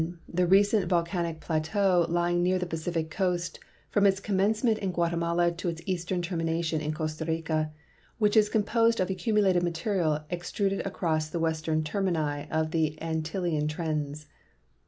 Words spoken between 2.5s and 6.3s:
the Pacific coast from its commencement in Guatemala to its eastern